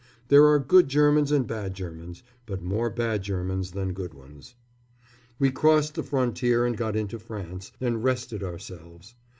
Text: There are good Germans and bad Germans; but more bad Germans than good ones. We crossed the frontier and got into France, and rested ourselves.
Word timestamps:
There 0.29 0.47
are 0.47 0.57
good 0.57 0.87
Germans 0.89 1.31
and 1.31 1.45
bad 1.45 1.75
Germans; 1.75 2.23
but 2.47 2.63
more 2.63 2.89
bad 2.89 3.21
Germans 3.21 3.69
than 3.69 3.93
good 3.93 4.15
ones. 4.15 4.55
We 5.37 5.51
crossed 5.51 5.93
the 5.93 6.01
frontier 6.01 6.65
and 6.65 6.75
got 6.75 6.95
into 6.95 7.19
France, 7.19 7.71
and 7.79 8.03
rested 8.03 8.41
ourselves. 8.41 9.13